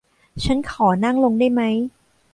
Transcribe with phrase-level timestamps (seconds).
[0.43, 1.61] ฉันขอนั่งลงได้ไหม